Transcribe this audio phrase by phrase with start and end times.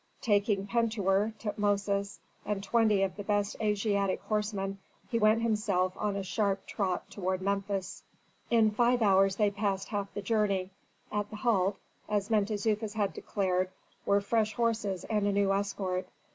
[0.23, 4.79] Taking Pentuer, Tutmosis, and twenty of the best Asiatic horsemen,
[5.11, 8.01] he went himself on a sharp trot toward Memphis.
[8.49, 10.71] In five hours they passed half the journey;
[11.11, 11.77] at the halt,
[12.09, 13.69] as Mentezufis had declared,
[14.03, 16.07] were fresh horses and a new escort.